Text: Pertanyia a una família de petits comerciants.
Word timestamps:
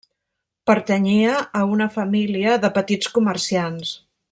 Pertanyia 0.69 1.35
a 1.59 1.61
una 1.75 1.87
família 1.97 2.57
de 2.65 2.73
petits 2.79 3.13
comerciants. 3.19 3.95